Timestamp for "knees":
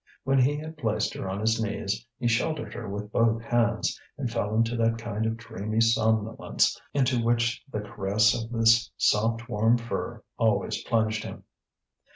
1.61-2.07